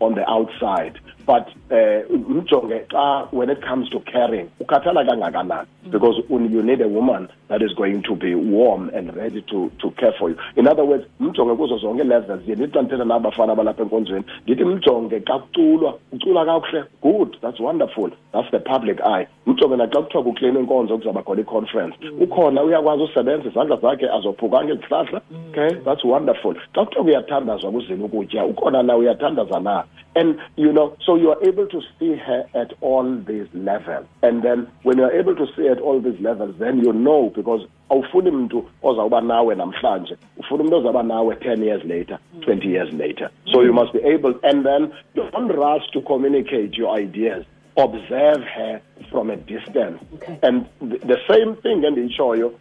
on 0.00 0.14
the 0.14 0.28
outside. 0.28 1.00
But 1.26 1.48
uh, 1.70 2.04
mjonge 2.28 2.86
xa 2.88 3.32
when 3.32 3.50
it 3.50 3.62
comes 3.62 3.88
to 3.90 4.00
caring, 4.00 4.50
ukhathala 4.60 5.04
kangakanani 5.04 5.66
because 5.90 6.20
you 6.28 6.62
need 6.62 6.80
a 6.80 6.88
woman 6.88 7.28
that 7.48 7.62
is 7.62 7.72
going 7.74 8.02
to 8.02 8.16
be 8.16 8.34
warm 8.34 8.88
and 8.90 9.14
ready 9.16 9.42
to, 9.50 9.70
to 9.80 9.90
care 9.92 10.12
for 10.18 10.30
you. 10.30 10.36
In 10.56 10.66
other 10.66 10.84
words, 10.84 11.04
mjonge 11.20 11.56
kuzo 11.56 11.78
zonke 11.78 12.04
levels. 12.04 12.42
Ndithi 12.42 12.72
xa 12.72 12.82
ndithetha 12.82 13.04
nabafana 13.04 13.52
abalapha 13.52 13.82
enkonzweni, 13.82 14.24
ndithi 14.42 14.64
mjonge 14.64 15.20
xa 15.20 15.38
kuculwa, 15.38 15.98
ucula 16.12 16.44
kakuhle, 16.44 16.84
good, 17.02 17.36
that's 17.40 17.60
wonderful. 17.60 18.10
That's 18.32 18.50
the 18.50 18.60
public 18.60 19.00
eye. 19.00 19.26
Mjonge 19.46 19.76
naxa 19.76 20.02
kuthiwa 20.02 20.24
kuklini 20.24 20.60
inkonzo 20.60 20.98
kuzawuba 20.98 21.22
khona 21.22 21.40
i-conference. 21.40 21.96
Ukhona 22.20 22.62
uyakwazi 22.62 23.02
usebenza 23.02 23.48
izandla 23.48 23.76
zakhe 23.76 24.10
azophukanga 24.10 24.74
izihlahla. 24.74 25.20
Okay, 25.50 25.74
that's 25.84 26.04
wonderful. 26.04 26.54
Xa 26.74 26.84
kuthiwa 26.84 27.04
kuyathandazwa 27.04 27.72
kuzini 27.72 28.04
ukutya, 28.04 28.44
ukhona 28.44 28.82
na 28.82 28.96
uyathandaza 28.96 29.60
na. 29.60 29.84
And 30.16 30.38
you 30.56 30.72
know, 30.72 30.96
so 31.04 31.13
So 31.14 31.20
you 31.20 31.30
are 31.30 31.44
able 31.44 31.68
to 31.68 31.80
see 32.00 32.16
her 32.16 32.44
at 32.56 32.72
all 32.80 33.04
these 33.28 33.46
levels. 33.54 34.04
And 34.24 34.42
then 34.42 34.66
when 34.82 34.98
you 34.98 35.04
are 35.04 35.12
able 35.12 35.36
to 35.36 35.46
see 35.54 35.68
at 35.68 35.78
all 35.78 36.00
these 36.00 36.18
levels, 36.20 36.56
then 36.58 36.78
you 36.80 36.92
know 36.92 37.30
because 37.36 37.60
awufuni 37.90 38.30
mntu 38.30 38.64
ozawuba 38.82 39.20
nawe 39.20 39.54
namhlanje 39.54 40.16
ufuna 40.38 40.62
umuntu 40.64 40.76
ozawuba 40.76 41.02
nawe 41.02 41.34
10 41.34 41.64
years 41.64 41.84
later 41.84 42.18
20 42.40 42.68
years 42.68 42.92
later 42.92 43.30
so 43.52 43.62
you 43.62 43.72
must 43.72 43.92
be 43.92 43.98
able 44.14 44.34
and 44.42 44.64
then 44.64 44.90
don't 45.14 45.50
rush 45.52 45.90
to 45.92 46.00
communicate 46.00 46.78
your 46.78 46.98
ideas 46.98 47.44
observe 47.76 48.42
her 48.44 48.80
from 49.10 49.30
a 49.30 49.36
distance 49.36 49.98
Okay. 50.14 50.38
and 50.42 50.66
the, 50.80 50.98
the 50.98 51.18
same 51.28 51.54
thing 51.56 51.84
endiyitshoyo 51.84 52.52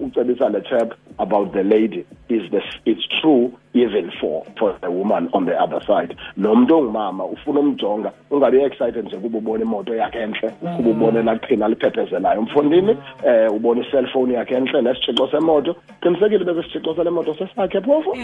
ucebisa 0.00 0.48
le 0.48 0.60
chap 0.60 0.92
about 1.18 1.52
the 1.52 1.62
lady 1.62 2.04
is 2.28 2.50
this 2.50 2.64
it's 2.84 3.08
true 3.20 3.50
even 3.74 4.10
for 4.20 4.44
for 4.58 4.76
the 4.80 4.90
woman 4.90 5.28
on 5.32 5.44
the 5.46 5.54
other 5.60 5.80
side. 5.86 6.16
Lo 6.36 6.54
muntu 6.54 6.74
ongumama 6.76 7.24
ufuna 7.24 7.60
umjonga 7.60 8.12
ungabi 8.30 8.62
excited 8.62 9.04
nje 9.04 9.16
kuba 9.16 9.38
ubona 9.38 9.62
imoto 9.64 9.94
yakhe 9.94 10.18
entle 10.18 10.50
kuba 10.76 10.90
ubona 10.90 11.22
laqhina 11.22 11.68
liphephezelayo 11.68 12.40
emfundini 12.40 12.96
eh 13.26 13.50
ubona 13.52 13.80
i-cellphone 13.82 14.34
yakhe 14.34 14.54
entle 14.54 14.82
nesitshixo 14.82 15.28
semoto. 15.30 15.76
Qinisekile 16.02 16.44
bese 16.44 16.60
isitshixo 16.60 16.96
sale 16.96 17.10
moto 17.10 17.34
sesakhe 17.34 17.80
phofu. 17.80 18.10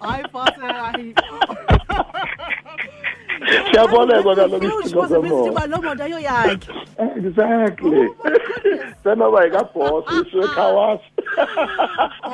Hayi 0.00 0.24
Pastor, 0.32 0.72
hayi. 0.72 1.14
siyabolekwa 3.70 4.36
kaloku 4.36 4.64
isitshixo 4.64 5.00
possibility 5.00 5.28
semoto. 5.28 5.50
uba 5.52 5.66
loo 5.66 5.82
moto 5.82 6.02
ayoyakhe. 6.04 6.72
Exactly. 7.16 8.08
Senoba 9.02 9.44
yikabhosi 9.44 10.14
isiwekhawasi 10.26 11.04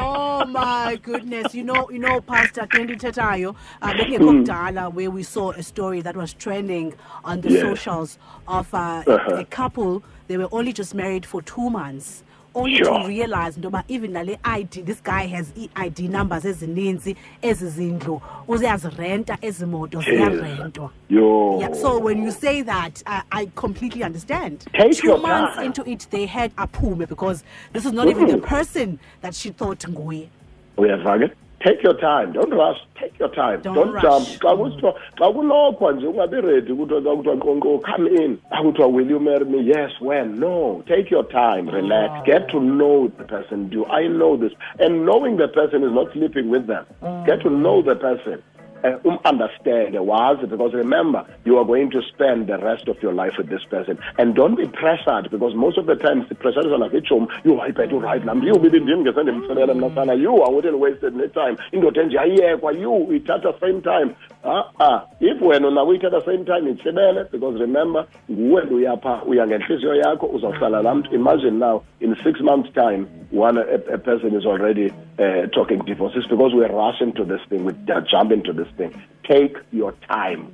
Oh 0.06 0.44
my 0.44 0.98
goodness. 1.02 1.54
You 1.54 1.64
know, 1.64 1.88
you 1.90 1.98
know, 1.98 2.20
Pastor 2.20 2.62
Kendi 2.66 2.94
Tetayo, 2.98 3.56
uh, 3.80 3.94
kudala 3.94 4.92
where 4.92 5.10
we 5.10 5.22
saw 5.22 5.52
a 5.52 5.62
story 5.62 6.02
that 6.02 6.14
was 6.14 6.34
trending 6.34 6.92
on 7.24 7.40
the 7.40 7.50
Yes. 7.50 7.62
socials 7.62 8.18
of 8.46 8.72
uh, 8.74 9.02
Uh-huh. 9.06 9.40
a 9.40 9.44
couple. 9.46 10.04
They 10.28 10.36
were 10.36 10.48
only 10.52 10.74
just 10.74 10.94
married 10.94 11.24
for 11.24 11.40
two 11.40 11.70
months. 11.70 12.22
Only 12.56 12.76
Sure. 12.84 13.02
to 13.02 13.08
realize 13.08 13.58
ndoba 13.58 13.84
even 13.88 14.12
nale 14.12 14.38
ID 14.44 14.82
this 14.82 15.02
guy 15.02 15.26
has 15.26 15.52
i-ID 15.56 16.08
numbers 16.08 16.44
ezininzi 16.44 17.16
ezi 17.42 17.68
zindlu 17.68 18.20
uziyazirenta 18.48 19.38
ezi 19.42 19.66
moto 19.66 20.00
ziyarentwa 20.00 20.90
yo 21.10 21.58
Yeah, 21.60 21.72
so 21.74 21.98
when 21.98 22.22
you 22.22 22.30
say 22.32 22.62
that, 22.62 23.02
I, 23.06 23.22
I 23.30 23.46
completely 23.46 24.02
understand. 24.04 24.64
Take 24.72 24.94
Two 24.94 25.16
months 25.18 25.54
time. 25.56 25.66
into 25.66 25.82
it, 25.86 26.08
they 26.10 26.26
had 26.26 26.50
aphume 26.56 27.06
because 27.06 27.44
this 27.72 27.84
is 27.84 27.92
not 27.92 28.08
even 28.08 28.26
the 28.26 28.36
Mhm. 28.36 28.42
person 28.48 28.98
that 29.22 29.34
she 29.34 29.50
thought 29.50 29.84
nguye. 29.88 30.28
uyava 30.76 31.18
ke 31.18 31.30
take 31.64 31.82
your 31.82 31.94
time. 31.94 32.32
Don't 32.32 32.50
rush. 32.50 32.78
Take 33.00 33.18
your 33.18 33.28
time. 33.34 33.62
Don't 33.62 33.74
don't, 33.74 34.02
jump. 34.02 34.26
Xa 34.26 34.56
kusithiwa 34.56 34.94
xa 35.18 35.32
kunokhwa 35.32 35.92
nje 35.92 36.06
ungabi 36.06 36.40
ready 36.40 36.74
kuthiwa 36.74 37.16
kuthiwa 37.16 37.80
come 37.82 38.06
in. 38.08 38.38
Akuthiwa 38.50 38.92
will 38.92 39.10
you 39.10 39.20
marry 39.20 39.44
me? 39.44 39.62
Yes 39.62 39.90
when 40.00 40.38
no. 40.40 40.82
Take 40.86 41.10
your 41.10 41.24
time. 41.24 41.68
Relax. 41.68 42.10
Ah. 42.12 42.22
get 42.22 42.48
to 42.50 42.60
know 42.60 43.08
the 43.08 43.24
person. 43.24 43.68
Do 43.68 43.84
i 43.86 44.06
know 44.06 44.36
this? 44.36 44.52
And 44.78 45.04
knowing 45.06 45.36
the 45.36 45.48
person 45.48 45.82
is 45.82 45.92
not 45.92 46.12
sleeping 46.12 46.50
with 46.50 46.66
them. 46.66 46.84
Mm. 47.02 47.26
get 47.26 47.40
to 47.42 47.50
know 47.50 47.82
the 47.82 47.96
person 47.96 48.42
uh, 48.84 49.08
um 49.08 49.18
understand 49.24 49.94
wazi 49.94 50.46
because 50.46 50.72
remember 50.74 51.26
you 51.44 51.58
are 51.58 51.64
going 51.64 51.90
to 51.90 52.02
spend 52.02 52.46
the 52.46 52.58
rest 52.58 52.88
of 52.88 53.02
your 53.02 53.12
life 53.12 53.36
with 53.38 53.48
this 53.48 53.64
person. 53.70 53.98
And 54.18 54.34
don't 54.34 54.56
be 54.56 54.66
pressured 54.66 55.30
because 55.30 55.54
most 55.54 55.78
of 55.78 55.86
the 55.86 55.96
time 55.96 56.24
sipressuriswa 56.24 56.78
nakitshomi 56.78 57.26
you 57.44 57.60
i 57.60 57.70
bet 57.70 57.92
uright 57.92 58.24
nam 58.24 58.42
you 58.42 58.54
bibindim 58.54 59.00
ngesendimthelele 59.00 59.74
mna 59.74 59.90
sana 59.94 60.14
you 60.14 60.42
i 60.42 60.50
wouldn't 60.50 60.78
wasted 60.78 61.14
any 61.14 61.28
time. 61.28 61.56
Indoda 61.72 62.02
enje 62.02 62.18
ayiyekwa 62.18 62.72
you 62.72 63.12
ithatha 63.12 63.52
same 63.60 63.80
time. 63.80 64.14
Ah 64.44 64.64
ah. 64.80 65.02
If 65.20 65.40
wena 65.40 65.68
unako 65.68 65.88
uyithatha 65.88 66.20
same 66.24 66.44
time 66.44 66.70
itsibele 66.70 67.24
because 67.32 67.60
remember 67.60 68.06
nguwe 68.30 68.62
luyapha 68.64 69.22
uya 69.26 69.46
ngentliziyo 69.46 69.94
yakho 69.94 70.26
uzawuhlala 70.26 70.82
laa 70.82 70.94
mntu 70.94 71.14
imagine 71.14 71.50
now 71.58 71.82
in 72.00 72.16
six 72.24 72.40
months 72.40 72.72
time 72.72 73.06
one 73.32 73.58
a, 73.58 73.94
a 73.94 73.98
person 73.98 74.34
is 74.36 74.46
already 74.46 74.90
uh, 75.18 75.46
talking 75.52 75.78
divorces 75.84 76.26
because 76.26 76.54
we're 76.54 76.72
rushing 76.72 77.12
to 77.12 77.24
this 77.24 77.40
thing 77.48 77.64
we 77.64 77.72
jump 78.10 78.32
into 78.32 78.52
this 78.52 78.68
thing 78.76 78.90
take 79.22 79.56
your 79.72 79.92
time 80.08 80.46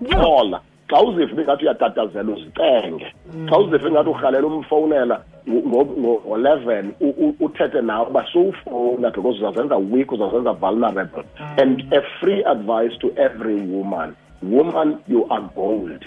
Yeah. 0.00 0.22
xola 0.22 0.60
xa 0.88 1.00
uziva 1.02 1.42
ingathi 1.42 1.64
uyatatazela 1.64 2.32
uzicenge 2.32 3.06
xa 3.48 3.58
uziva 3.58 3.88
ingathi 3.88 4.08
urhalela 4.10 4.46
umfowunela 4.46 5.22
ngo-eleven 5.48 6.92
uthethe 7.40 7.80
nawe 7.80 8.06
uba 8.10 8.26
suwufowuna 8.32 9.10
because 9.10 9.38
uzazenza 9.38 9.76
weak 9.76 10.12
uzazenza 10.12 10.52
vulnerable. 10.52 11.24
And 11.38 11.92
a 11.92 12.02
free 12.20 12.42
advice 12.44 12.96
to 13.00 13.12
every 13.16 13.60
woman. 13.60 14.16
Woman 14.42 14.98
you 15.08 15.26
are 15.30 15.50
gold. 15.54 16.04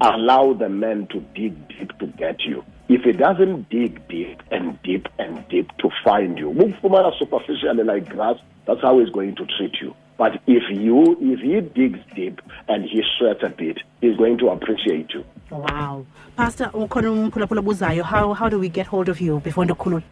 Allow 0.00 0.54
the 0.54 0.68
man 0.68 1.06
to 1.08 1.20
dig 1.34 1.54
deep 1.68 1.98
to 1.98 2.06
get 2.06 2.40
you. 2.44 2.64
If 2.88 3.02
he 3.02 3.12
doesn't 3.12 3.70
dig 3.70 4.06
deep 4.08 4.42
and 4.50 4.80
deep 4.82 5.08
and 5.18 5.46
deep 5.48 5.68
to 5.78 5.88
find 6.04 6.38
you 6.38 6.50
ukufumana 6.50 7.12
superficially 7.18 7.84
like 7.84 8.08
grass 8.08 8.36
that's 8.66 8.80
how 8.82 8.98
he's 8.98 9.10
going 9.10 9.34
to 9.34 9.46
treat 9.46 9.74
you 9.80 9.94
but 10.18 10.40
if 10.46 10.62
you 10.70 11.16
if 11.20 11.40
he 11.40 11.60
digs 11.60 11.98
deep 12.14 12.40
and 12.68 12.84
he 12.84 13.02
sweats 13.18 13.42
a 13.42 13.48
bit 13.48 13.78
he's 14.00 14.16
going 14.16 14.38
to 14.38 14.48
appreciate 14.48 15.10
you 15.14 15.24
Wow. 15.52 16.06
Pastor, 16.36 16.70
ukhona 16.72 17.10
umphulaphula 17.10 17.60
obuzayo, 17.60 18.02
how, 18.02 18.32
how 18.32 18.48
do 18.48 18.58
we 18.58 18.70
get 18.70 18.86
hold 18.86 19.10
of 19.10 19.20
you 19.20 19.40
before 19.40 19.66
ndikhulule? 19.66 20.02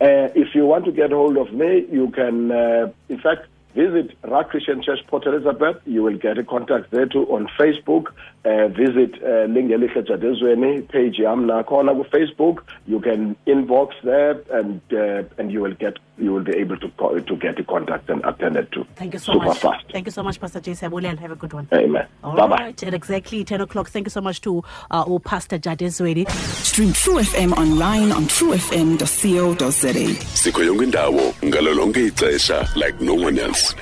Uh, 0.00 0.28
if 0.34 0.54
you 0.56 0.66
want 0.66 0.84
to 0.86 0.92
get 0.92 1.12
hold 1.12 1.36
of 1.36 1.52
me, 1.52 1.86
you 1.92 2.10
can, 2.10 2.50
uh, 2.50 2.90
in 3.08 3.18
fact, 3.18 3.46
visit 3.76 4.16
Rock 4.24 4.50
Christian 4.50 4.82
Church 4.82 4.98
Port 5.06 5.24
Elizabeth. 5.26 5.76
You 5.86 6.02
will 6.02 6.18
get 6.18 6.36
a 6.38 6.42
contact 6.42 6.90
there 6.90 7.06
too 7.06 7.24
on 7.32 7.46
Facebook. 7.58 8.06
Uh, 8.44 8.66
visit 8.68 9.14
uh, 9.22 9.46
Lingelihle 9.46 10.04
Jadezweni 10.04 10.88
page 10.88 11.18
yam 11.18 11.46
nakhona 11.46 11.94
ku 11.94 12.04
Facebook. 12.10 12.64
You 12.86 12.98
can 12.98 13.36
inbox 13.46 13.92
there, 14.02 14.42
and 14.50 14.80
uh, 14.92 15.22
and 15.38 15.52
you 15.52 15.60
will 15.60 15.74
get 15.74 15.98
you 16.20 16.32
will 16.32 16.42
be 16.44 16.56
able 16.56 16.76
to 16.78 16.88
call, 16.90 17.20
to 17.20 17.36
get 17.36 17.56
the 17.56 17.64
contact 17.64 18.08
and 18.10 18.24
attended 18.24 18.70
to. 18.72 18.84
Thank 18.96 19.14
you 19.14 19.18
so 19.18 19.32
Super 19.34 19.46
much. 19.46 19.58
fast. 19.58 19.84
Thank 19.92 20.06
you 20.06 20.12
so 20.12 20.22
much, 20.22 20.40
Pastor 20.40 20.60
J. 20.60 20.72
Sabulela. 20.72 21.18
Have 21.18 21.32
a 21.32 21.36
good 21.36 21.52
one. 21.52 21.68
Amen. 21.72 22.06
All 22.24 22.34
bye 22.36 22.46
bye. 22.46 22.56
right, 22.56 22.82
at 22.82 22.94
exactly 22.94 23.44
10 23.44 23.60
o'clock. 23.60 23.88
Thank 23.88 24.06
you 24.06 24.10
so 24.10 24.20
much 24.20 24.40
to 24.42 24.62
uh, 24.90 25.04
oh, 25.06 25.18
Pastor 25.18 25.58
Jadezweni. 25.58 26.28
Stream 26.30 26.92
True 26.92 27.16
FM 27.20 27.52
online 27.56 28.12
on 28.12 28.24
truefm.co.za. 28.24 29.88
sikho 30.34 30.62
yonke 30.64 30.84
indawo 30.84 31.34
ngalo 31.44 31.74
lonke 31.74 32.06
ixesha 32.06 32.68
like 32.76 33.00
no 33.00 33.14
one 33.14 33.38
else 33.38 33.74